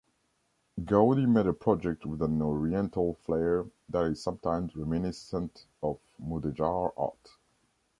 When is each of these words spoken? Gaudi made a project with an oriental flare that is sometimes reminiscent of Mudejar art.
Gaudi 0.83 1.27
made 1.27 1.45
a 1.45 1.53
project 1.53 2.07
with 2.07 2.23
an 2.23 2.41
oriental 2.41 3.13
flare 3.13 3.67
that 3.87 4.05
is 4.05 4.19
sometimes 4.23 4.75
reminiscent 4.75 5.67
of 5.83 5.99
Mudejar 6.19 6.91
art. 6.97 7.37